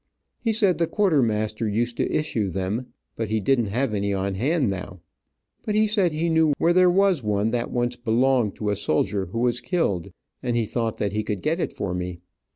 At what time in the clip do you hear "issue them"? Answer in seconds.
2.11-2.87